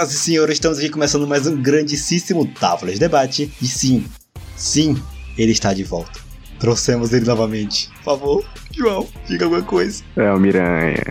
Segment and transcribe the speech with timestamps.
[0.00, 3.52] Senhoras e senhores, estamos aqui começando mais um grandíssimo Távolas de Debate.
[3.60, 4.06] E sim,
[4.56, 4.96] sim,
[5.36, 6.18] ele está de volta.
[6.58, 7.90] Trouxemos ele novamente.
[7.96, 10.02] Por favor, João, diga alguma coisa.
[10.16, 11.04] É o Miranha.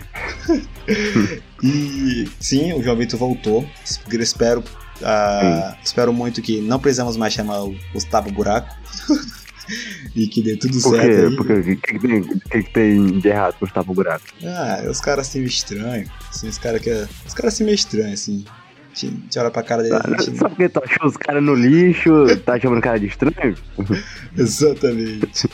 [1.62, 3.64] e sim, o João Vitor voltou.
[4.08, 8.74] Espero, uh, espero muito que não precisamos mais chamar o Gustavo Buraco.
[10.16, 11.06] e que dê tudo Por certo.
[11.06, 11.26] quê?
[11.26, 11.36] Aí.
[11.36, 14.24] Porque o que, que, tem, que, que tem de errado com o Gustavo Buraco?
[14.44, 16.10] Ah, os caras assim meio estranhos.
[16.28, 16.90] Assim, os caras que.
[17.24, 18.44] Os caras assim meio estranhos, assim.
[19.06, 19.96] A gente, olha pra cara dele.
[20.20, 20.38] Gente...
[20.38, 22.10] Só porque tu achou os caras no lixo,
[22.44, 23.56] tá chamando o cara de estranho?
[24.36, 25.48] Exatamente.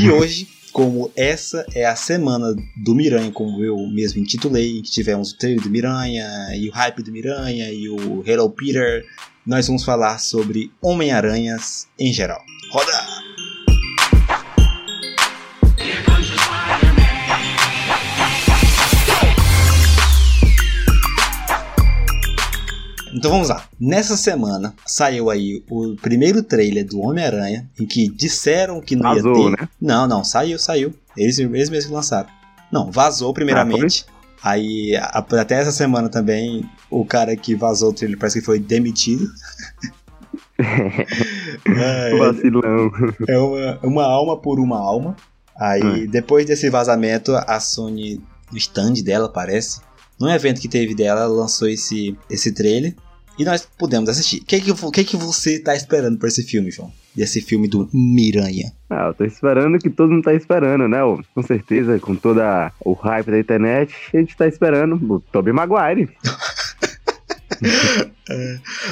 [0.00, 5.32] e hoje, como essa é a semana do Miranha, como eu mesmo intitulei, que tivemos
[5.32, 9.04] o trailer do Miranha, e o hype do Miranha, e o Hello Peter,
[9.46, 12.42] nós vamos falar sobre Homem-Aranhas em geral.
[12.70, 13.21] Roda!
[23.22, 23.64] Então vamos lá.
[23.78, 29.50] Nessa semana saiu aí o primeiro trailer do Homem-Aranha, em que disseram que não Vazou,
[29.50, 29.62] ia ter.
[29.62, 29.68] né?
[29.80, 30.92] Não, não, saiu, saiu.
[31.16, 32.28] Eles, eles mesmos que lançaram.
[32.72, 34.04] Não, vazou primeiramente.
[34.42, 38.58] aí, a- até essa semana também, o cara que vazou o trailer parece que foi
[38.58, 39.26] demitido.
[41.64, 42.90] É, Vacilão.
[43.28, 45.16] é uma, uma alma por uma alma.
[45.56, 49.80] Aí, depois desse vazamento, a Sony, no stand dela, parece,
[50.20, 52.94] num evento que teve dela, ela lançou esse, esse trailer.
[53.38, 54.40] E nós pudemos assistir.
[54.42, 56.92] O que, que, que, que você tá esperando pra esse filme, João?
[57.14, 58.72] Desse filme do Miranha.
[58.90, 60.98] Ah, eu tô esperando o que todo mundo tá esperando, né?
[61.34, 66.08] Com certeza, com toda o hype da internet, a gente tá esperando o Tobey Maguire.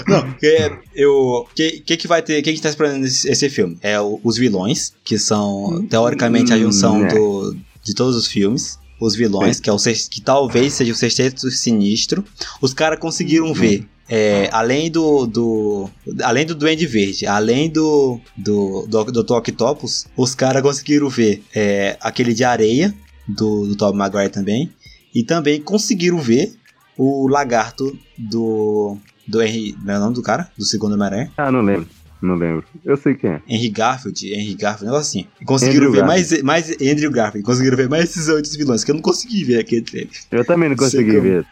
[0.06, 1.46] Não, é, eu.
[1.54, 2.40] Que, que que vai ter.
[2.40, 3.78] O que, que tá esperando esse, esse filme?
[3.82, 7.08] É o- os vilões, que são teoricamente a junção Hum, é.
[7.14, 8.78] do, de todos os filmes.
[9.00, 12.22] Os vilões, que, é o, que talvez seja o sexteto sinistro.
[12.60, 13.86] Os caras conseguiram ver.
[14.12, 15.88] É, além do, do.
[16.24, 18.20] Além do Duende Verde, além do.
[18.36, 19.34] Do, do, do Dr.
[19.34, 22.92] Octopus, os caras conseguiram ver é, aquele de areia
[23.28, 24.72] do, do Tobey Maguire também.
[25.14, 26.52] E também conseguiram ver
[26.98, 28.96] o lagarto do.
[29.28, 29.76] Do Henry.
[29.84, 30.50] Não é o nome do cara?
[30.58, 31.30] Do segundo Homem-Aranha?
[31.36, 31.86] Ah, não lembro.
[32.20, 32.64] Não lembro.
[32.84, 33.42] Eu sei quem é.
[33.48, 35.44] Henry Garfield, Henry Garfield, um negócio assim.
[35.44, 36.70] Conseguiram Andrew ver mais, mais.
[36.72, 40.10] Andrew Garfield, conseguiram ver mais esses outros vilões, que eu não consegui ver aquele trailer.
[40.32, 41.46] Eu também não consegui ver.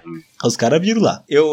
[0.44, 1.22] Os caras viram lá.
[1.28, 1.46] Eu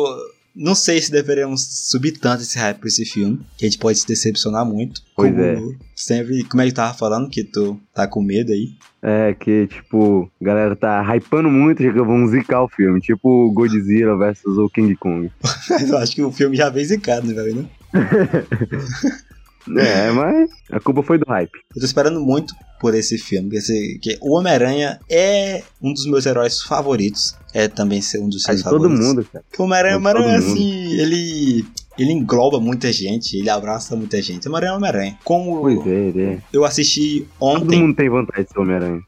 [0.56, 4.00] não sei se deveríamos subir tanto esse hype pra esse filme, que a gente pode
[4.00, 5.02] se decepcionar muito.
[5.16, 5.76] Pois como é.
[5.96, 6.44] sempre.
[6.46, 8.74] Como é que tava falando que tu tá com medo aí?
[9.02, 13.02] É que, tipo, a galera tá hypando muito, já que vão zicar o filme.
[13.02, 15.30] Tipo Godzilla versus o King Kong.
[15.70, 17.56] Mas eu acho que o filme já veio zicado, né, velho?
[17.62, 17.70] né?
[19.78, 21.52] É, mas a culpa foi do hype.
[21.76, 26.62] Eu tô esperando muito por esse filme, porque o Homem-Aranha é um dos meus heróis
[26.62, 27.36] favoritos.
[27.53, 29.08] É também ser um dos É seus de todo favoritos.
[29.08, 29.44] mundo, cara.
[29.50, 30.36] Porque o Homem-Aranha, É de todo mundo.
[30.38, 31.66] assim, ele.
[31.98, 34.48] Ele engloba muita gente, ele abraça muita gente.
[34.48, 35.18] É o Homem-Aranha.
[35.24, 36.42] Como Pois é, é.
[36.52, 39.02] eu assisti Todo ontem, mundo tem vontade de ser Homem-Aranha.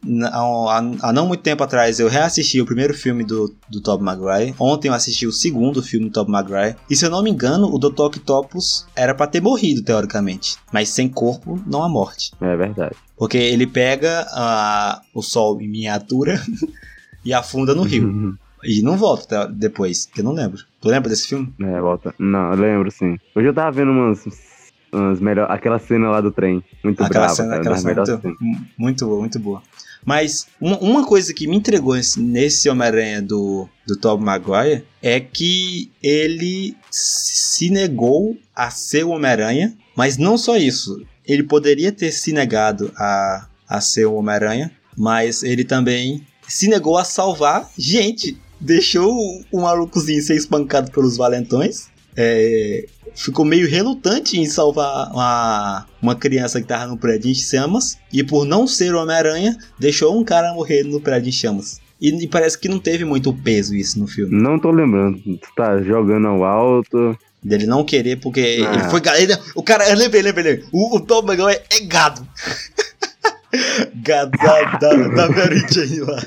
[1.02, 4.56] há, não muito tempo atrás, eu reassisti o primeiro filme do, do Tobey Maguire.
[4.59, 6.75] Ontem eu assisti o segundo filme do Tobey Maguire.
[6.90, 8.03] E se eu não me engano, o Dr.
[8.03, 10.56] Octopus era pra ter morrido, teoricamente.
[10.72, 12.31] Mas sem corpo, não há morte.
[12.40, 12.96] É verdade.
[13.18, 16.42] Porque ele pega ah, o sol em miniatura
[17.25, 18.38] e afunda no rio.
[18.64, 20.64] E não volta depois, que eu não lembro.
[20.81, 21.53] Tu lembra desse filme?
[21.59, 22.13] É, volta.
[22.19, 23.17] Não, eu lembro sim.
[23.35, 24.25] Hoje eu tava vendo umas.
[24.93, 25.49] umas melhor...
[25.49, 26.63] Aquela cena lá do trem.
[26.83, 27.59] Muito aquela brava, cena, cara.
[27.61, 28.38] aquela cena muito,
[28.77, 29.63] muito boa, muito boa.
[30.05, 35.19] Mas uma, uma coisa que me entregou nesse- nesse Homem-Aranha do, do Tobey Maguire é
[35.19, 41.03] que ele se negou a ser o Homem-Aranha, mas não só isso.
[41.25, 46.97] Ele poderia ter se negado a, a ser o Homem-Aranha, mas ele também se negou
[46.97, 48.38] a salvar gente.
[48.59, 49.12] Deixou
[49.51, 51.88] o, malucozinho ser espancado pelos valentões.
[52.16, 57.98] É, ficou meio relutante em salvar uma, uma criança que tava no prédio em chamas.
[58.12, 61.80] E por não ser o Homem-Aranha, deixou um cara morrer no prédio em chamas.
[62.01, 64.36] E, e parece que não teve muito peso isso no filme.
[64.39, 65.19] Não tô lembrando.
[65.19, 67.18] Tu tá jogando ao alto.
[67.44, 68.74] Dele não querer, porque Ah.
[68.74, 69.01] ele foi.
[69.19, 70.69] ele- o cara, eu lembrei, lembrei, lembrei.
[70.71, 72.27] O, o Tom Maguire é gado.
[74.04, 76.24] gado da, da, da Mary Jane lá.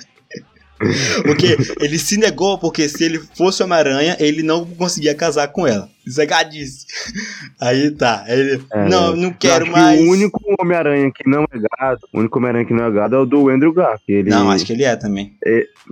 [1.24, 5.88] Porque ele se negou, porque se ele fosse Homem-Aranha, ele não conseguia casar com ela.
[6.08, 6.86] Zagadice.
[7.60, 8.24] Aí tá.
[8.28, 10.00] Ele, É, não, não quero mais.
[10.00, 13.18] O único Homem-Aranha que não é gado, o único Homem-Aranha que não é gado é
[13.18, 14.00] o do Andrew Garfield.
[14.28, 15.34] Ele, Não, acho que ele é também.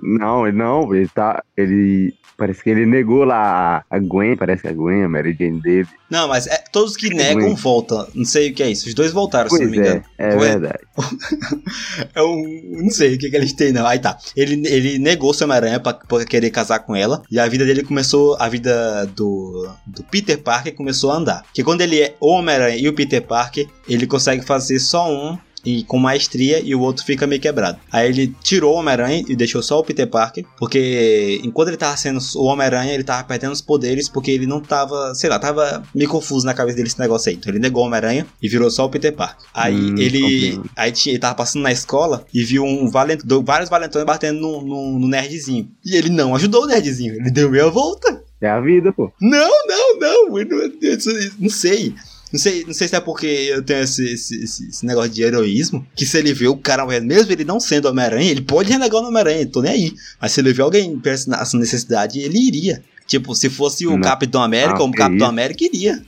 [0.02, 1.42] Não, ele não, ele tá.
[1.56, 2.14] Ele.
[2.36, 5.88] Parece que ele negou lá a- Gwen, parece que a Gwen, a Mary Jane dele.
[6.08, 7.54] Não, mas é, todos que negam ruim.
[7.56, 8.06] voltam.
[8.14, 8.86] Não sei o que é isso.
[8.86, 10.04] Os dois voltaram, se Pois não me engano.
[10.16, 10.48] é, é Ué?
[10.50, 10.78] verdade.
[12.14, 12.82] É um.
[12.82, 13.86] Não sei o que, que eles têm, não.
[13.86, 14.16] Aí tá.
[14.36, 17.22] Ele, ele negou seu Homem-Aranha pra, pra querer casar com ela.
[17.30, 18.36] E a vida dele começou.
[18.40, 21.44] A vida do, do Peter Parker começou a andar.
[21.52, 25.38] Que quando ele é o Homem-Aranha e o Peter Parker, ele consegue fazer só um.
[25.66, 27.78] E com maestria e o outro fica meio quebrado.
[27.92, 30.44] Aí ele tirou o Homem-Aranha e deixou só o Peter Parker.
[30.56, 34.08] Porque enquanto ele tava sendo o Homem-Aranha, ele tava perdendo os poderes.
[34.08, 35.14] Porque ele não tava.
[35.16, 37.34] Sei lá, tava meio confuso na cabeça dele esse negócio aí.
[37.34, 39.44] Então ele negou o Homem-Aranha e virou só o Peter Parker.
[39.52, 40.60] Aí Hum, ele.
[40.76, 45.68] Aí ele tava passando na escola e viu um valent, vários valentões batendo no nerdzinho.
[45.84, 48.22] E ele não ajudou o nerdzinho, ele deu meia volta.
[48.40, 49.12] É a vida, pô.
[49.20, 51.94] Não, não, não, eu não, eu não sei.
[52.30, 55.22] Não sei, não sei se é porque eu tenho esse, esse, esse- esse negócio de
[55.22, 59.00] heroísmo, que se ele vê o cara, mesmo ele não sendo Homem-Aranha, ele pode renegar
[59.02, 59.94] o Homem-Aranha, tô nem aí.
[60.20, 62.82] Mas se ele vê alguém essa necessidade, ele iria.
[63.06, 64.00] Tipo, se fosse o Não.
[64.02, 65.26] Capitão América, Ah, o Capitão.
[65.26, 66.02] América iria.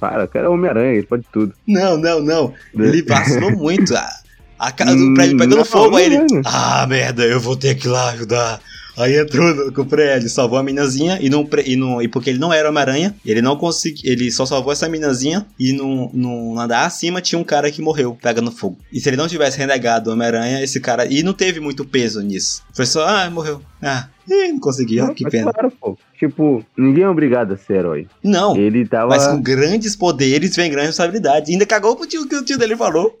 [0.00, 1.52] Para, o cara é Homem-Aranha, ele pode tudo.
[1.68, 2.54] Não, não, não.
[2.74, 3.94] Ele vacilou muito.
[3.94, 4.08] A,
[4.58, 6.16] a cara do Hum, prédio pegando não, fogo, aí ele.
[6.18, 6.42] não, não.
[6.46, 8.60] Ah, merda, eu vou ter que ir lá ajudar.
[8.96, 12.30] Aí entrou no, com o prédio, salvou a minazinha e, não, e, não, e porque
[12.30, 14.10] ele não era Homem-Aranha, ele não conseguiu.
[14.10, 18.16] Ele só salvou essa minazinha e no, no andar acima tinha um cara que morreu
[18.20, 18.78] pegando fogo.
[18.92, 21.06] E se ele não tivesse renegado o Homem-Aranha, esse cara.
[21.06, 22.62] E não teve muito peso nisso.
[22.72, 23.60] Foi só, ah, morreu.
[23.82, 25.52] Ah, ih, não consegui, ó, Não, que pena.
[25.52, 25.98] Claro, pô.
[26.28, 28.06] Tipo, ninguém é obrigado a ser herói.
[28.22, 28.56] Não.
[28.56, 29.08] Ele tava.
[29.08, 31.52] Mas com grandes poderes vem grande responsabilidade.
[31.52, 33.16] Ainda cagou pro tio que o tio dele falou.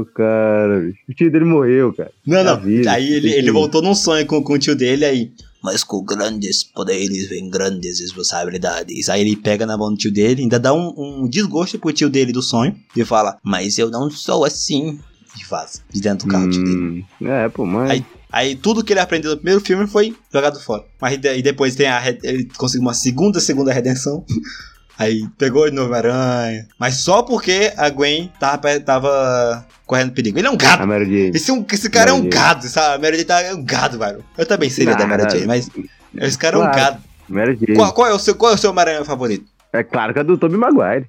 [0.00, 0.98] O cara, bicho.
[1.08, 2.10] O tio dele morreu, cara.
[2.26, 2.60] Não, É não.
[2.60, 5.30] vida, aí ele, ele que- voltou num sonho com, com o tio dele aí.
[5.62, 9.08] Mas com grandes poderes vem grandes responsabilidades.
[9.08, 12.10] Aí ele pega na mão do tio dele, ainda dá um, um desgosto pro tio
[12.10, 12.76] dele do sonho.
[12.94, 14.98] E fala, mas eu não sou assim.
[15.40, 17.04] E vaza de dentro do carro do tio dele.
[17.20, 17.90] Hum, é, pô, mas.
[17.90, 20.82] Aí- Aí tudo que ele aprendeu no primeiro filme foi jogado fora.
[21.00, 24.24] Mas e depois tem a, ele conseguiu uma segunda, segunda redenção.
[24.98, 26.66] Aí pegou de novo Aranha.
[26.78, 30.38] Mas só porque a Gwen tava, tava correndo perigo.
[30.38, 31.30] Ele é um A Jane.
[31.34, 32.94] Esse, é um- esse cara é um gado, sabe?
[32.94, 34.24] A Mary Jane tá- é um gado, velho.
[34.36, 35.70] Eu também seria da Mary Jane, mas
[36.16, 36.76] esse cara é um Claro.
[36.76, 37.02] gado.
[37.28, 37.74] Mary Jane.
[37.76, 39.46] Qual, qual é o seu, qual é o seu Homem-Aranha favorito?
[39.72, 41.06] É claro que é do Tobey Maguire.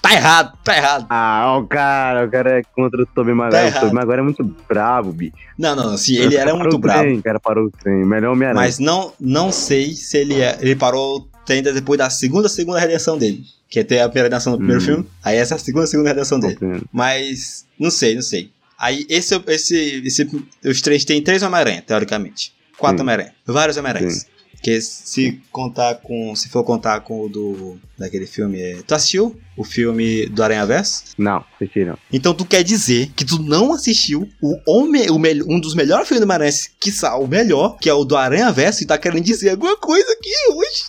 [0.00, 1.06] Tá errado, tá errado.
[1.08, 3.70] Ah, o cara, o cara é contra o Tobey Maguire.
[3.72, 3.80] Tá o.
[3.80, 5.32] Tobey Maguire é muito bravo, bicho.
[5.58, 5.96] Não, não, não.
[5.96, 7.00] Sim, ele era muito o bravo.
[7.02, 8.04] Trem, o cara parou o trem.
[8.04, 8.60] Melhor Homem-Aranha.
[8.62, 10.58] Mas não, não sei se ele é.
[10.60, 13.42] Ele parou ainda depois da segunda, segunda redenção dele.
[13.70, 14.84] Que é ter a primeira redenção no primeiro Hum.
[14.86, 15.06] filme.
[15.24, 16.54] Aí essa é a segunda, segunda redenção dele.
[16.54, 16.86] Compreendo.
[16.92, 18.50] Mas não sei, não sei.
[18.78, 22.52] Aí esse, esse, esse os três tem três Homem-Aranha, teoricamente.
[22.78, 23.02] Quatro.
[23.02, 23.32] Homem-Aranha.
[23.44, 24.26] Vários Homem-Aranhas.
[24.62, 26.34] Que se contar com.
[26.34, 27.78] Se for contar com o do.
[27.98, 28.60] Daquele filme.
[28.60, 31.04] é- Tu assistiu o filme do Aranha Verso?
[31.16, 31.96] Não, assisti não.
[32.12, 36.06] Então tu quer dizer que tu não assistiu o, homem, o mel- um dos melhores
[36.08, 39.24] filmes do Aranha, quiçá o melhor, que é o do Aranha Verso, e tá querendo
[39.24, 40.84] dizer alguma coisa aqui hoje.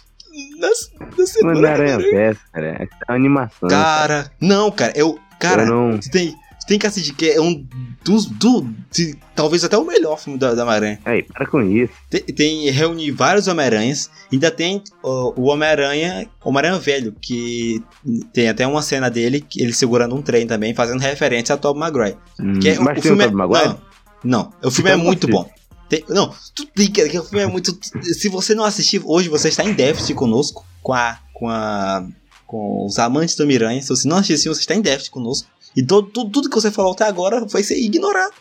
[0.59, 0.69] Na,
[1.17, 1.55] na semana.
[1.61, 2.67] Mano, Aranha Verso, cara.
[2.83, 3.69] É animação.
[3.69, 5.17] Cara, não, cara, eu.
[5.39, 5.99] Cara, Eu não.
[5.99, 6.35] tem,
[6.69, 7.65] tem que assistir, que é um
[8.03, 8.25] dos.
[8.27, 10.99] Do, se- talvez até o melhor filme da, da Homem-Aranha.
[11.03, 11.91] Aí, para com isso.
[12.09, 14.09] Tem, tem reúne vários Homem-Aranhas.
[14.31, 17.83] Ainda tem ó, o Homem-Aranha, Homem-Aranha velho, que
[18.31, 21.79] tem até uma cena dele, que ele segurando um trem também, fazendo referência a Tobey
[21.79, 22.17] Maguire.
[22.39, 23.67] Hum, Que é- mas o tem o filme é, Tobey Maguire?
[23.67, 23.79] Não,
[24.23, 25.49] não, o filme é Então muito não bom.
[25.89, 27.75] Tem- não, tu tem que, que o filme é muito.
[28.03, 32.05] Se você não assistir hoje, você está em déficit conosco, com a, com a,
[32.45, 33.81] com os amantes do Miranha.
[33.81, 35.49] Se você não assistir, você está em déficit conosco.
[35.75, 38.33] E todo, tudo, tudo que você falou até agora vai ser ignorado.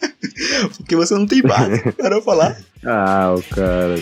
[0.76, 2.56] Porque você não tem base para falar.
[2.84, 3.96] Ah, o cara.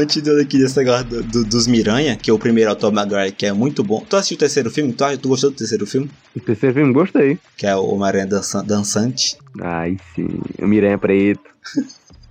[0.00, 3.52] Continuando aqui desse negócio do- do- dos Miranha, que é o primeiro Maguire, que é
[3.52, 4.04] muito bom.
[4.08, 4.92] Tu assistiu o terceiro filme?
[4.94, 6.10] Tu, tu gostou do terceiro filme?
[6.34, 7.38] O terceiro filme gostei.
[7.56, 9.36] Que é o Homem-Aranha dança- dançante.
[9.60, 10.28] Ai, sim.
[10.58, 11.42] O Miranha Preto.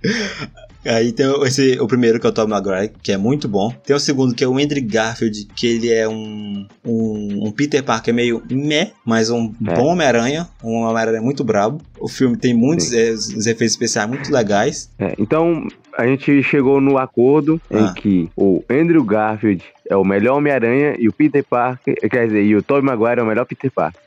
[0.84, 3.70] Aí tem o- esse, o primeiro que é o Tom Maguire, que é muito bom.
[3.84, 7.82] Tem o segundo que é o Andrew Garfield, que ele é um, um, um Peter
[7.82, 9.74] Parker meio meh, mas um É.
[9.74, 11.80] bom Homem-Aranha, um Homem-Aranha muito brabo.
[11.98, 14.90] O filme tem muitos é, os efeitos especiais muito legais.
[14.98, 15.66] É, então,
[15.98, 17.78] a gente chegou no acordo Ah.
[17.78, 22.42] em que o Andrew Garfield é o melhor Homem-Aranha e o Peter Parker, quer dizer,
[22.44, 24.00] e o Tobey Maguire é o melhor Peter Parker.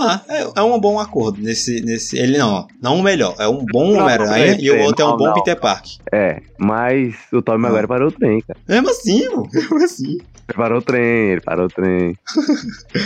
[0.00, 2.18] Ah, é, é um bom acordo nesse, nesse.
[2.18, 5.06] Ele não, não o melhor, é um bom Não, Homem-Aranha não, e o outro é
[5.06, 5.34] um não, bom não.
[5.34, 5.92] Peter Parker.
[6.12, 8.58] É, mas o Tobey Maguire parou o trem, cara.
[8.68, 10.18] Mesmo assim, pô, mesmo assim.
[10.56, 12.16] Parou o trem, ele parou o trem.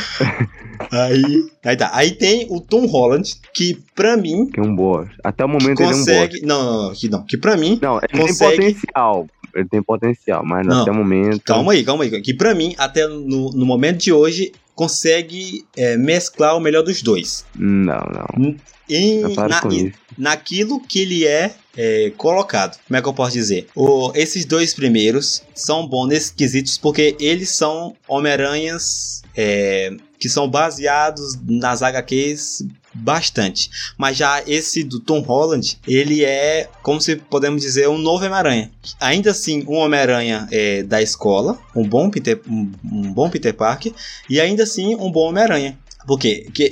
[0.91, 1.91] Aí, aí tá.
[1.95, 5.09] Aí tem o Tom Holland, que pra mim Que é um boa.
[5.23, 6.41] Até o momento ele é um consegue.
[6.45, 7.23] não, não, não, que não.
[7.25, 7.79] Que pra mim.
[7.81, 9.27] Não, ele consegue- tem potencial.
[9.55, 10.83] Ele tem potencial, mas Não.
[10.83, 11.43] até o momento.
[11.45, 12.21] Calma aí, calma aí.
[12.23, 17.03] Que pra mim, até no, no momento de hoje, consegue é, mesclar o melhor dos
[17.03, 17.45] dois.
[17.55, 18.57] Não, não.
[18.89, 19.99] Em, na- com em- isso.
[20.19, 22.79] naquilo que ele é, é, colocado.
[22.87, 23.67] Como é que eu posso dizer?
[23.75, 30.49] O- esses dois primeiros são bons nesses quesitos porque eles são Homem-Aranhas é, que são
[30.49, 32.65] baseados nas HQs
[32.95, 33.71] bastante.
[33.99, 38.71] Mas já esse do Tom Holland, ele é, como se podemos dizer, um novo Homem-Aranha.
[39.01, 43.93] Ainda assim, um Homem-Aranha é, da escola, um bom Peter, um, um bom Peter Parker,
[44.29, 45.79] e ainda assim um bom Homem-Aranha.
[46.07, 46.43] Por quê?
[46.45, 46.71] Porque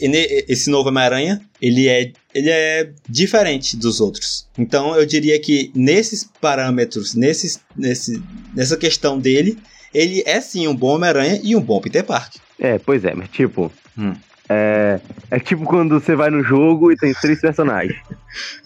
[0.49, 4.47] esse novo Homem-Aranha, ele é, ele é diferente dos outros.
[4.59, 8.23] Então eu diria que nesses parâmetros, nesses, nesse,
[8.55, 9.59] nessa questão dele,
[9.95, 12.41] ele é sim um bom Homem-Aranha e um bom Peter Parker.
[12.59, 13.73] É, pois é, mas tipo.
[13.97, 14.15] Hum.
[14.53, 17.99] É, é tipo quando você vai no jogo e tem três personagens.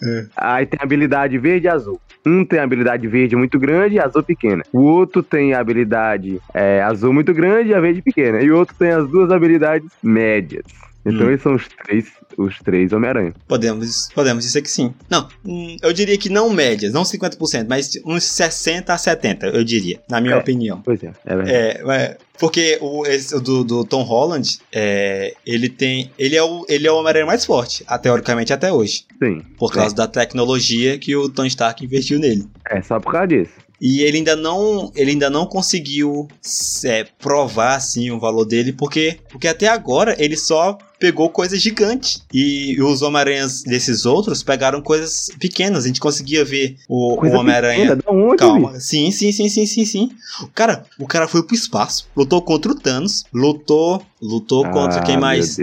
[0.03, 0.25] É.
[0.35, 1.99] Aí tem habilidade verde e azul.
[2.25, 4.63] Um tem habilidade verde muito grande e azul pequena.
[4.73, 8.41] O outro tem habilidade é, azul muito grande e a verde pequena.
[8.41, 10.65] E o outro tem as duas habilidades médias.
[11.07, 11.31] Então Hum.
[11.31, 12.05] esses são os três,
[12.37, 13.33] os três Homem-Aranha.
[13.47, 14.93] Podemos, podemos dizer que sim.
[15.09, 19.63] Não, hum, eu diria que não médias, não 50%, mas uns 60 a 70, eu
[19.63, 20.37] diria, na minha É.
[20.37, 20.81] opinião.
[20.83, 21.51] Pois é, é verdade.
[21.51, 26.11] É, porque o, esse, do, do Tom Holland, é, ele tem.
[26.19, 29.05] Ele é o, ele é o Homem-Aranha mais forte, teoricamente até hoje.
[29.23, 29.41] Sim.
[29.57, 32.47] Por causa da tecnologia que o Tony Stark investiu nele.
[32.69, 33.53] É só por causa disso.
[33.79, 36.27] E ele ainda não, ele ainda não conseguiu
[36.83, 42.23] é, provar assim o valor dele, porque, porque até agora ele só pegou coisas gigantes.
[42.33, 45.83] E os Homem-Aranhas desses outros pegaram coisas pequenas.
[45.83, 47.97] A gente conseguia ver o, o Homem-Aranha.
[48.37, 48.79] Calma.
[48.79, 50.09] Sim, sim, sim, sim, sim, sim.
[50.41, 55.03] O cara, o cara foi pro espaço, lutou contra o Thanos, lutou, lutou contra Ah,
[55.03, 55.57] quem mais?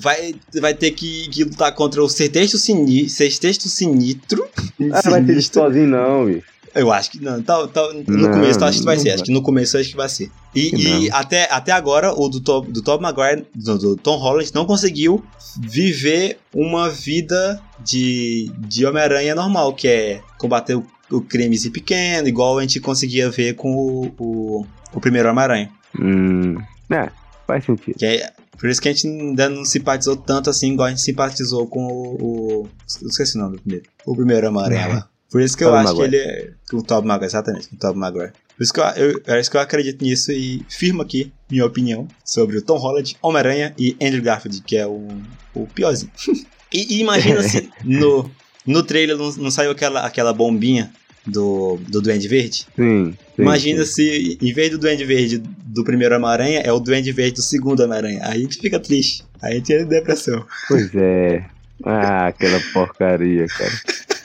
[0.00, 4.44] Vai, vai ter que, que lutar contra o Sexteto Sini, Sexteto Sinistro.
[4.92, 5.62] Ah, vai ter Sinistro.
[5.62, 6.50] sozinho, não, bicho.
[6.74, 7.42] Eu acho que não.
[7.42, 9.04] Tá, tá- no Não, começo eu acho que vai ser.
[9.04, 9.14] vai.
[9.14, 10.30] Acho que no começo eu acho que vai ser.
[10.54, 14.50] E, e até, até agora, o do Tom, do Tom Maguire, do, do Tom Holland,
[14.54, 15.24] não conseguiu
[15.60, 22.58] viver uma vida de, de Homem-Aranha normal, que é combater o, o crimes pequeno, igual
[22.58, 25.70] a gente conseguia ver com o, o, o primeiro Homem-Aranha.
[25.98, 26.56] Hum.
[26.90, 27.10] É,
[27.46, 27.96] faz sentido.
[27.98, 31.02] Que é, por isso que a gente ainda não simpatizou tanto assim, igual a gente
[31.02, 32.62] simpatizou com o.
[32.64, 32.68] o
[33.08, 33.86] esqueci o nome do primeiro.
[34.04, 35.08] O primeiro Homem-Aranha lá.
[35.30, 36.10] Por isso que eu Tobey acho Maguire.
[36.10, 36.50] que ele é.
[36.70, 38.32] Com o Tobey Maguire, exatamente, com o Tobey Maguire.
[38.56, 41.64] Por isso que eu, eu, é isso que eu acredito nisso e firmo aqui minha
[41.64, 45.08] opinião sobre o Tom Holland, Homem-Aranha e Andrew Garfield, que é o,
[45.54, 46.12] o piorzinho.
[46.72, 48.30] e, e imagina se no,
[48.66, 50.92] no trailer não, não saiu aquela, aquela bombinha
[51.26, 52.66] do, do Duende Verde?
[52.76, 53.12] Sim.
[53.12, 53.92] sim, Imagina sim.
[53.92, 57.80] se, em vez do Duende Verde do primeiro Homem-Aranha, é o Duende Verde do segundo
[57.80, 58.20] Homem-Aranha.
[58.24, 59.24] Aí a gente fica triste.
[59.40, 60.44] Aí a gente entra em depressão.
[60.68, 61.46] Pois é.
[61.84, 63.72] Ah, aquela porcaria, cara.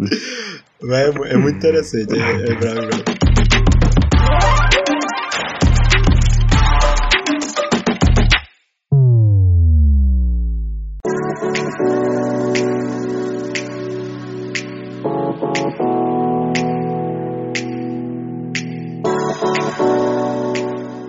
[0.00, 2.18] É, é muito interessante.
[2.18, 3.22] É, é bravo, bravo.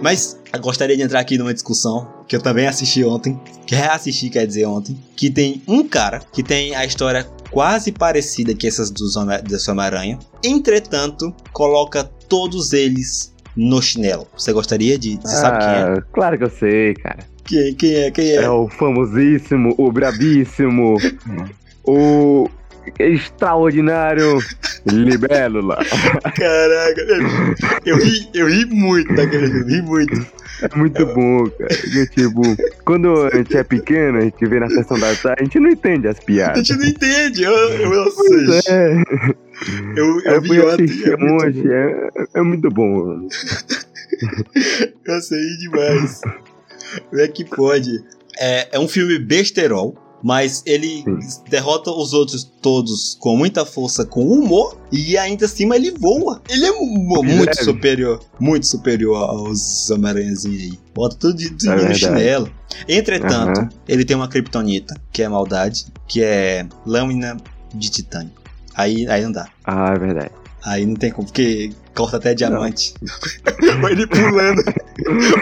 [0.01, 4.45] Mas gostaria de entrar aqui numa discussão que eu também assisti ontem, que reassisti, quer
[4.45, 9.69] dizer, ontem, que tem um cara que tem a história quase parecida que essas desse
[9.69, 10.17] Homem-Aranha.
[10.43, 14.27] Entretanto, coloca todos eles no chinelo.
[14.35, 15.17] Você gostaria de.
[15.21, 15.81] Você sabe quem é?
[15.83, 17.19] Ah, Claro que eu sei, cara.
[17.45, 18.11] Quem, quem é?
[18.11, 18.35] Quem é?
[18.37, 20.97] É o famosíssimo, o brabíssimo,
[21.85, 22.49] o
[22.99, 24.39] extraordinário
[24.85, 25.77] Libélula.
[26.35, 27.01] Caraca,
[27.85, 30.25] eu, ri, eu ri muito daquele filme, ri muito.
[30.61, 31.75] É muito bom, cara.
[31.75, 32.41] Porque, tipo,
[32.85, 35.69] quando a gente é pequeno, a gente vê na sessão da tarde, a gente não
[35.69, 36.65] entende as A piadas.
[36.67, 38.59] gente não entende, eu, eu, eu, sei.
[38.73, 39.03] é,
[39.95, 43.27] eu, eu eu vi fui ontem, é muito é, é muito bom.
[45.05, 46.21] Eu sei demais.
[47.09, 47.89] Como é que pode?
[48.39, 51.19] É, é um filme besterol, mas ele Sim.
[51.49, 56.41] derrota os outros todos com muita força, com humor, e ainda acima ele voa.
[56.49, 57.63] Ele é mu- muito É.
[57.63, 60.79] superior, muito superior aos Homem-Aranhazinhos aí.
[60.95, 61.99] Bota tudo de, de É no verdade.
[61.99, 62.49] chinelo.
[62.87, 63.69] Entretanto, Aham.
[63.87, 67.35] ele tem uma kryptonita, que é maldade, que é lâmina
[67.73, 68.31] de titânio.
[68.75, 69.47] Aí, aí não dá.
[69.65, 70.31] Ah, é verdade.
[70.65, 72.93] Aí não tem como, porque corta até diamante.
[73.91, 74.63] ele pulando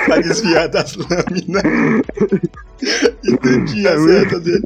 [0.06, 1.64] pra desviar das lâminas.
[3.24, 4.64] E tudinho É acerta dele.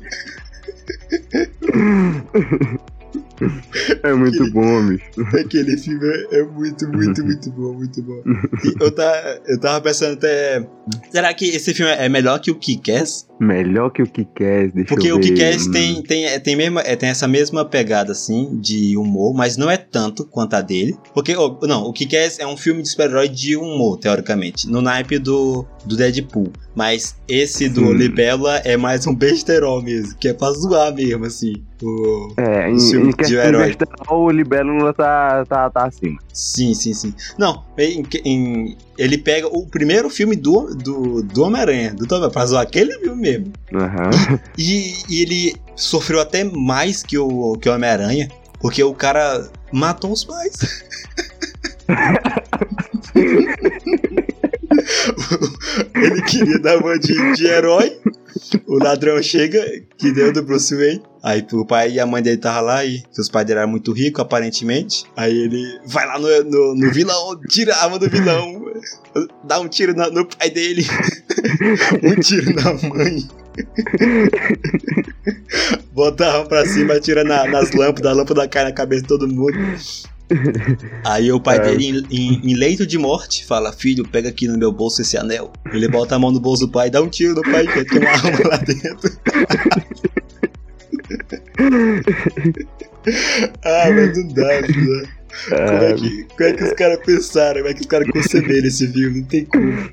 [4.03, 5.03] É muito Aquele- bom, bicho.
[5.39, 8.21] Aquele filme é, muito, muito, muito bom, muito bom.
[8.63, 10.65] E eu, tá, eu tava pensando até.
[11.11, 13.27] Será que esse filme é melhor que o Kick-Ass?
[13.39, 15.29] Melhor que o Kick-Ass, deixa Porque eu o ver.
[15.33, 19.33] Kick-Ass Hum, tem, tem, é, tem, mesma, é, tem essa mesma pegada, assim, de humor,
[19.33, 20.95] mas não é tanto quanto a dele.
[21.13, 25.17] Porque, ó, não, o Kick-Ass é um filme de super-herói de humor, teoricamente, no naipe
[25.19, 26.51] do, do Deadpool.
[26.75, 27.93] Mas esse do.
[27.93, 31.53] Libélula é mais um besterol mesmo, que é pra zoar mesmo, assim.
[32.37, 33.75] É, em, Os filmes em de herói.
[34.09, 36.17] o Libélula tá, tá, tá acima.
[36.33, 37.13] Sim, sim, sim.
[37.37, 42.45] Não, em- em- ele pega o primeiro filme do, do, do Homem-Aranha, do Tom, pra
[42.45, 43.53] zoar aquele filme mesmo.
[43.73, 44.09] Aham.
[44.57, 48.29] E, e ele sofreu até mais que o, que o Homem-Aranha,
[48.59, 50.83] porque o cara matou os pais.
[55.95, 57.97] ele queria dar uma de, de herói.
[58.67, 59.63] O ladrão chega,
[59.97, 61.01] que deu do Bruce Wayne.
[61.23, 64.21] Aí o pai e a mãe dele tava lá e os pais eram muito ricos,
[64.21, 65.05] aparentemente.
[65.15, 68.65] Aí ele vai lá no, no, no vilão, tira a arma do vilão,
[69.43, 70.85] dá um tiro na- no pai dele,
[72.03, 73.27] um tiro na mãe.
[75.93, 79.07] Bota a arma pra cima, atira na- nas lâmpadas, a lâmpada cai na cabeça de
[79.07, 79.57] todo mundo.
[81.05, 81.59] Aí o pai É.
[81.61, 85.51] dele, em, em- leito de morte, fala: Filho, pega aqui no meu bolso esse anel.
[85.71, 87.99] Ele bota a mão no bolso do pai, dá um tiro no pai, que tem
[87.99, 89.05] uma arma lá dentro.
[93.63, 95.07] ah, mas não dá, não dá.
[95.49, 97.57] Como é que, como é que os caras pensaram?
[97.61, 99.19] Como é que os caras conceberam esse filme?
[99.21, 99.89] Não tem como.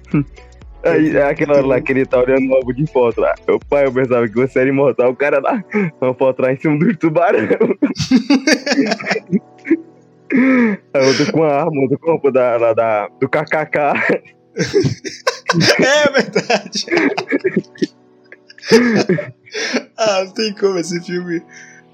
[0.85, 3.35] Aí, é aquela hora lá que ele tá olhando o álbum de foto lá.
[3.47, 5.11] Meu pai, eu pensava que você era imortal.
[5.11, 5.63] O cara lá,
[6.01, 7.49] uma foto lá em cima do tubarão.
[10.95, 14.23] Outro com a arma, outro roupa da, lá da, do KKK.
[15.55, 16.87] É verdade.
[19.99, 21.43] ah, não tem como esse filme.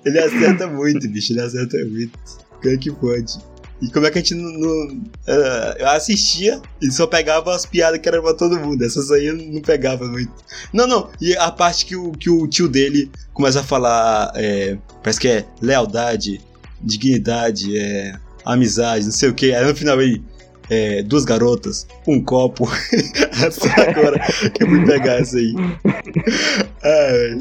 [0.04, 1.32] Ele acerta muito, bicho.
[1.32, 2.18] Ele acerta muito.
[2.62, 3.38] Como é que pode?
[3.80, 4.52] E como é que a gente não.
[4.52, 8.84] não- ah, eu assistia e só pegava as piadas que eram pra todo mundo.
[8.84, 10.32] Essas aí eu não pegava muito.
[10.72, 11.10] Não, não.
[11.20, 14.32] E a parte que o, que o tio dele começa a falar.
[14.36, 16.40] é, parece que é lealdade,
[16.80, 18.14] dignidade, é,
[18.52, 19.54] amizade, não sei o que.
[19.54, 20.22] Aí no final ele.
[20.70, 22.68] é, duas garotas, um copo.
[23.50, 24.18] Só agora
[24.52, 25.54] que eu fui pegar essa aí.
[26.82, 27.36] É,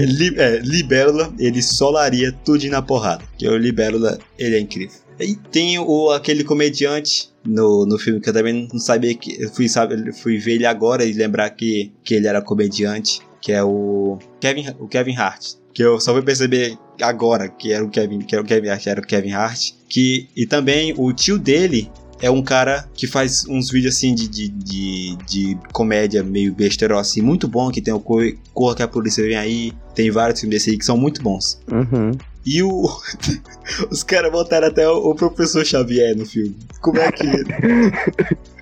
[0.00, 3.24] li, é, Libélula, ele solaria tudo na porrada.
[3.38, 5.04] Que o Libélula, ele é incrível.
[5.20, 9.48] E tem o, aquele comediante no, no filme que eu também não sabia que.
[9.48, 13.20] Fui, sabe, fui ver ele agora e lembrar que, que ele era comediante.
[13.44, 15.56] Que é o Kevin, o Kevin Hart.
[15.74, 18.86] Que eu só fui perceber agora que era o Kevin, que era o Kevin Hart,
[18.86, 19.72] era o Kevin Hart.
[19.86, 21.90] Que, e também o tio dele
[22.22, 26.98] é um cara que faz uns vídeos assim de, de, de, de comédia meio besterol
[26.98, 28.22] assim, muito bom, que tem o Co-
[28.54, 31.60] Corra que a Polícia Vem Aí, tem vários filmes desse aí que são muito bons.
[31.70, 32.12] Uhum.
[32.46, 32.88] E o.
[33.90, 36.56] Os caras botaram até o, o professor Xavier no filme.
[36.80, 37.24] Como é que.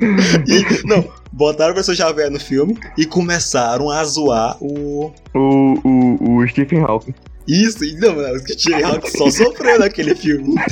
[0.00, 5.12] E, não, botaram o professor Xavier no filme e começaram a zoar o.
[5.34, 7.14] O, o, o Stephen Hawking.
[7.48, 10.54] Isso, não, mano, o Stephen Hawking só sofreu naquele filme.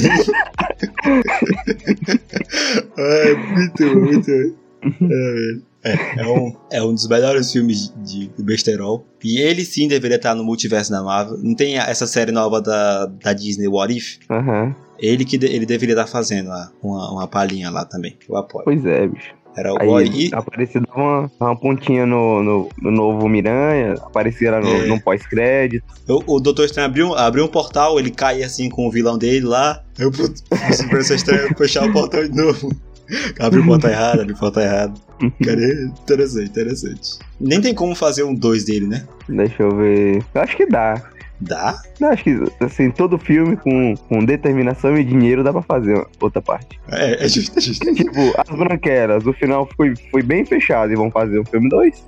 [2.97, 5.09] É, muito muito bom.
[5.11, 5.69] É.
[5.85, 9.07] É, é um, é um dos melhores filmes de, de besterol.
[9.23, 11.39] E ele sim deveria estar no multiverso da Marvel.
[11.41, 14.19] Não tem essa série nova da, da Disney, What If?
[14.29, 14.75] Aham.
[14.99, 18.19] Ele que de- ele deveria estar fazendo lá, uma, uma palhinha lá também.
[18.29, 18.65] Eu apoio.
[18.65, 19.33] Pois é, bicho.
[19.59, 24.61] Era o Aí aparecia dava uma, uma pontinha no, no, no novo Miranha, aparecia lá
[24.61, 24.87] no, É.
[24.87, 25.85] no pós-crédito.
[26.09, 29.47] O, o Doutor Estranho abriu, abriu um portal, ele cai assim com o vilão dele
[29.47, 29.83] lá.
[29.99, 32.71] Aí o Professor Estranho fechar o portal de novo.
[33.41, 35.01] Abriu o portal errado, abriu o portal errado.
[35.43, 37.19] Cara, é interessante, interessante.
[37.41, 39.07] Nem tem como fazer um 2 dele, né?
[39.27, 40.23] Deixa eu ver.
[40.35, 41.03] Eu acho que dá.
[41.41, 41.81] Dá?
[42.01, 46.43] Eu acho que, assim, todo filme com, com determinação e dinheiro dá pra fazer outra
[46.43, 46.81] parte.
[46.91, 47.95] É, é justo, é justo.
[47.95, 52.05] tipo, As Branquelas, o final foi, foi bem fechado e vão fazer o filme 2.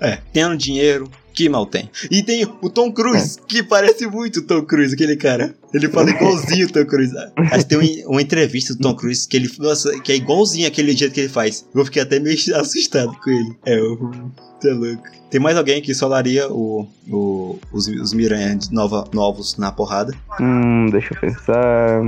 [0.00, 1.88] É, tendo dinheiro, que mal tem.
[2.10, 5.54] E tem o Tom Cruise, que parece muito o Tom Cruise, aquele cara.
[5.72, 7.14] Ele fala igualzinho o Tom Cruise.
[7.36, 10.66] Acho que tem um- uma entrevista do Tom Cruise que ele, nossa, que é igualzinho
[10.66, 11.64] aquele jeito que ele faz.
[11.74, 13.56] Eu fiquei até meio assustado com ele.
[13.64, 14.10] É, o.
[14.60, 15.02] Tá louco.
[15.30, 20.12] Tem mais alguém que solaria o, o, os, os Miranha nova, novos na porrada?
[20.38, 22.02] Hum, deixa eu pensar.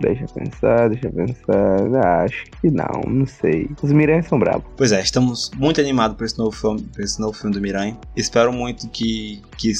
[0.00, 2.02] Deixa eu pensar, deixa eu pensar.
[2.02, 3.68] Ah, acho que não, não sei.
[3.82, 4.64] Os Miranhas são bravos.
[4.76, 7.98] Pois é, estamos muito animados por esse novo filme, esse novo filme do Miranha.
[8.16, 9.72] Espero muito que, que,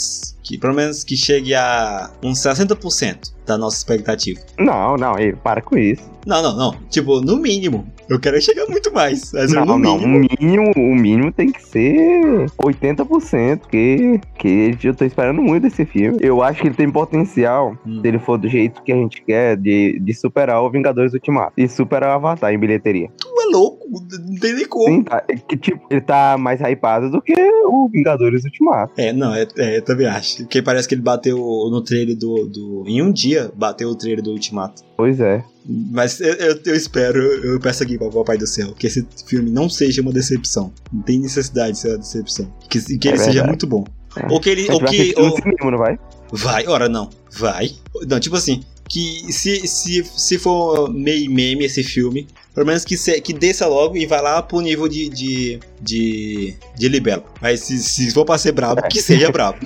[0.42, 4.40] que pelo menos que chegue a uns 60% da nossa expectativa.
[4.58, 6.08] Não, não, ei, para com isso.
[6.26, 6.74] Não, não, não.
[6.88, 7.84] Tipo, no mínimo.
[8.08, 9.32] Eu quero chegar muito mais.
[9.32, 10.28] Mas não, no não, o mínimo.
[10.40, 16.18] mínimo, o mínimo tem que ser 80%, que, que eu tô esperando muito desse filme.
[16.20, 18.00] Eu acho que ele tem potencial, Hum.
[18.02, 21.52] se ele for do jeito que a gente quer, de, de superar o Vingadores Ultimato.
[21.56, 23.08] E superar o Avatar em bilheteria.
[23.18, 23.86] Tu é louco.
[23.90, 24.86] Não tem nem como.
[24.86, 27.34] Sim, tá, é que, tipo, ele tá mais hypado do que
[27.70, 28.92] o Vingadores Ultimato.
[28.96, 30.38] É, não, é, é, eu também acho.
[30.38, 32.84] Porque parece que ele bateu no trailer do, do.
[32.86, 34.82] Em um dia, bateu o trailer do Ultimato.
[34.96, 35.44] Pois é.
[35.66, 39.06] Mas eu, eu, eu espero, eu peço aqui para o Papai do Céu, que esse
[39.26, 40.72] filme não seja uma decepção.
[40.92, 42.52] Não tem necessidade de ser uma decepção.
[42.68, 43.84] Que, que É ele seja muito bom.
[44.16, 44.26] É.
[44.32, 44.70] Ou que ele.
[44.70, 45.14] Ou que.
[45.16, 45.98] ou- cinema, não vai?
[46.32, 47.10] Vai, ora não.
[47.32, 47.70] Vai.
[48.08, 52.26] Não, tipo assim, que se, se, se for meio meme esse filme,
[52.60, 55.08] pelo menos que, se, que desça logo e vai lá pro nível de.
[55.08, 55.58] de.
[55.80, 57.24] de, de libelo.
[57.40, 59.58] Mas se, se for pra ser brabo, que seja brabo.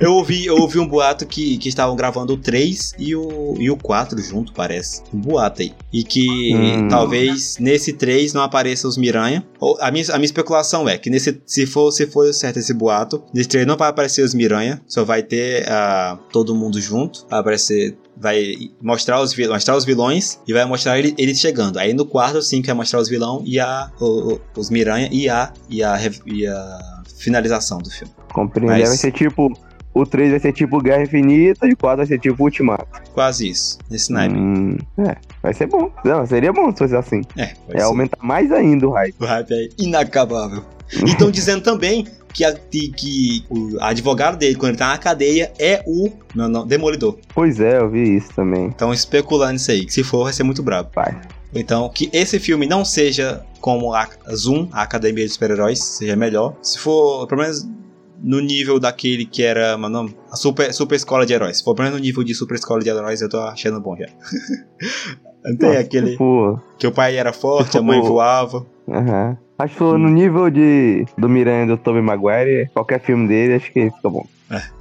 [0.00, 3.70] eu, ouvi, eu ouvi um boato que, que estavam gravando o 3 e o, e
[3.70, 5.02] o 4 junto, parece.
[5.14, 5.72] Um boato aí.
[5.92, 6.88] E que Hum.
[6.88, 9.46] talvez nesse 3 não apareça os Miranha.
[9.60, 12.74] Ou, a, minha, a minha especulação é que nesse, se, for, se for certo esse
[12.74, 17.24] boato, nesse 3 não vai aparecer os Miranha, só vai ter ah, todo mundo junto.
[17.30, 17.96] Vai aparecer.
[18.16, 21.78] Vai mostrar os, vil- mostrar os vilões e vai mostrar ele- eles chegando.
[21.78, 25.08] Aí no quarto, sim, que vai mostrar os vilão e a, o- o- os Miranha
[25.10, 28.12] e a, e, a, e a finalização do filme.
[28.32, 28.78] Compreender.
[28.78, 29.52] Mas- Vai ser tipo.
[29.94, 32.86] O 3 vai ser tipo Guerra Infinita e o 4 vai ser tipo Ultimato.
[33.12, 34.36] Quase isso, nesse naipe.
[34.36, 35.90] Hum, é, vai ser bom.
[36.04, 37.22] Não, seria bom se fosse assim.
[37.36, 39.14] É, vai É aumentar mais ainda o hype.
[39.20, 40.64] O hype é inacabável.
[40.92, 44.98] E estão dizendo também que, a, que, que o advogado dele, quando ele tá na
[44.98, 47.16] cadeia, é o não, não, Demolidor.
[47.32, 48.68] Pois é, eu vi isso também.
[48.68, 50.90] Estão especulando isso aí, que se for vai ser muito brabo.
[50.94, 51.16] Vai.
[51.54, 56.54] Então, que esse filme não seja como a Zoom, a Academia de Super-Heróis, seja melhor.
[56.60, 57.66] Se for, pelo menos
[58.24, 61.58] no nível daquele que era, mano, a super, super Escola de Heróis.
[61.58, 63.94] Se for pelo menos no nível de Super Escola de Heróis, eu tô achando bom
[63.96, 64.06] já.
[65.44, 68.64] Não tem Nossa, aquele Pô, que o pai era forte, a mãe voava.
[68.88, 69.36] Aham.
[69.58, 73.90] Acho que no nível de do Miranha do Tobey Maguire, qualquer filme dele, acho que
[73.90, 74.26] fica bom.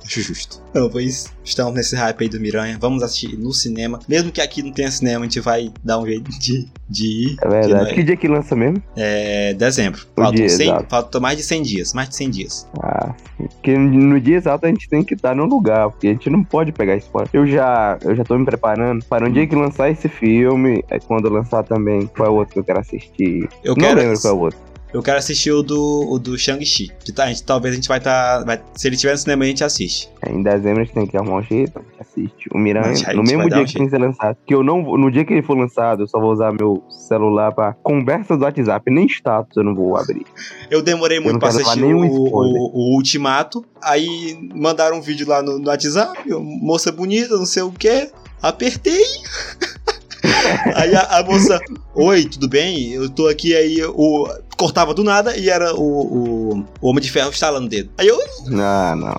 [0.03, 0.61] Acho justo.
[0.69, 2.77] Então, pois estamos nesse hype aí do Miranha.
[2.79, 3.99] Vamos assistir no cinema.
[4.07, 7.37] Mesmo que aqui não tenha cinema, a gente vai dar um jeito de, de ir.
[7.41, 7.89] É verdade.
[7.89, 8.83] Que Que dia que lança mesmo?
[8.95, 10.05] É dezembro.
[10.15, 10.85] Faltam, dia 100, exato.
[10.89, 11.93] faltam mais de 100 dias.
[11.93, 12.67] Mais de 100 dias.
[12.81, 16.29] Ah, porque no dia exato a gente tem que estar no lugar, porque a gente
[16.29, 17.29] não pode pegar spoiler.
[17.33, 20.99] Eu já, eu já tô me preparando para no dia que lançar esse filme, é
[20.99, 23.47] quando lançar também, qual é o outro que eu quero assistir.
[23.63, 24.60] Eu não quero, lembro qual é o outro.
[24.93, 26.91] eu quero assistir o do, o do Shang-Chi.
[27.03, 28.43] Que tá, a gente, talvez a gente vai estar.
[28.75, 30.08] se ele tiver no cinema, a gente assiste.
[30.21, 32.47] É, Em dezembro a gente tem que arrumar um jeito, a gente assiste.
[32.53, 34.38] O Miranha, no mesmo dia um que tem que ser lançado.
[34.45, 36.84] Que eu não vou- no dia que ele for lançado, eu só vou usar meu
[36.89, 40.25] celular pra conversa do WhatsApp, nem status eu não vou abrir.
[40.69, 43.65] Eu demorei muito não pra quero assistir o, o- o Ultimato.
[43.82, 46.19] Aí mandaram um vídeo lá no, no WhatsApp.
[46.29, 48.12] eu, Moça bonita, não sei o que.
[48.41, 49.01] Apertei.
[50.75, 51.60] aí a, a moça,
[51.95, 52.91] oi, tudo bem?
[52.91, 53.84] Eu tô aqui aí.
[53.84, 54.27] O,
[54.58, 57.89] cortava do nada e era o, o, o Homem de Ferro estalando o dedo.
[57.97, 59.15] Aí eu, Não, não.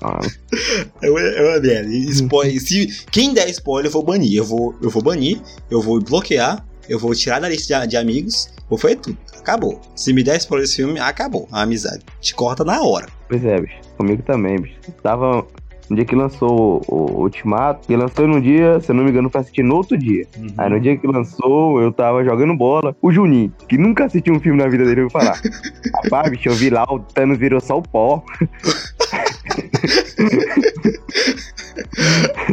[1.01, 1.91] eu, eu, eu.
[2.09, 4.37] Spoiler, se quem der spoiler, eu vou banir.
[4.37, 7.97] Eu vou, eu vou banir, eu vou bloquear, eu vou tirar da lista de, de
[7.97, 8.49] amigos.
[8.69, 9.17] Vou fazer tudo.
[9.37, 9.79] Acabou.
[9.95, 12.03] Se me der spoiler desse filme, acabou a amizade.
[12.19, 13.07] Te corta na hora.
[13.29, 13.75] Pois é, bicho.
[13.97, 14.79] Comigo também, bicho.
[15.03, 15.45] Tava.
[15.89, 19.11] No dia que lançou o, o Ultimato, que lançou num dia, se eu não me
[19.11, 20.25] engano, foi assistir no outro dia.
[20.57, 22.95] Aí no dia que lançou, eu tava jogando bola.
[23.01, 25.39] O Juninho, que nunca assistiu um filme na vida dele, eu vou falar.
[26.03, 28.23] Rapaz, bicho, eu vi lá, o Thanos virou só o pó.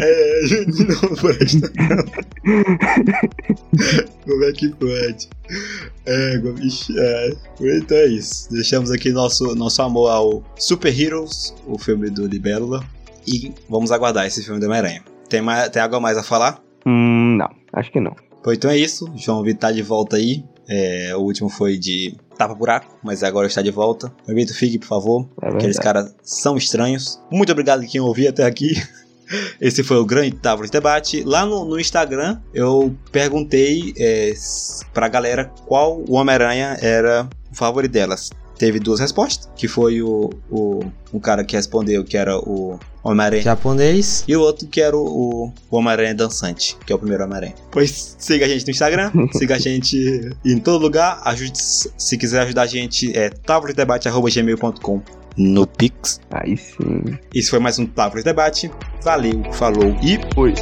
[0.00, 2.04] É, não presta não.
[4.24, 5.28] Como é que pode?
[6.06, 7.32] É, bicho, é.
[7.60, 8.50] Então é isso.
[8.52, 12.84] Deixamos aqui nosso, nosso amor ao Super Heroes, o filme do Libélula.
[13.26, 15.02] E vamos aguardar esse filme do Homem-Aranha.
[15.28, 16.60] Tem, mais, tem algo a mais a falar?
[16.86, 18.14] Hum, não, acho que não.
[18.42, 19.10] Pois então é isso.
[19.14, 20.44] João Vitor tá de volta aí.
[20.68, 24.12] É, o último foi de tapa buraco, mas agora está de volta.
[24.24, 25.28] João Vitor, fique, por favor.
[25.40, 27.20] É Aqueles caras são estranhos.
[27.30, 28.74] Muito obrigado a quem ouviu até aqui.
[29.60, 31.22] Esse foi o grande Távola de Debate.
[31.24, 34.34] Lá no, no Instagram, eu perguntei é,
[34.92, 38.30] pra galera qual o Homem-Aranha era o favorito delas.
[38.62, 43.42] Teve duas respostas, que foi o, o, um cara que respondeu que era o Homem-Aranha
[43.42, 47.24] japonês e o outro que era o, o, o Homem-Aranha dançante, que é o primeiro
[47.24, 47.56] Homem-Aranha.
[47.72, 51.20] Pois siga a gente no Instagram, siga a gente em todo lugar.
[51.24, 55.02] Ajude, se quiser ajudar a gente, é távoladebate.gmail.com
[55.36, 56.20] no Pix.
[56.30, 57.18] Aí sim.
[57.34, 58.70] Esse foi mais um Távola de Debate.
[59.02, 60.54] Valeu, falou e Foi.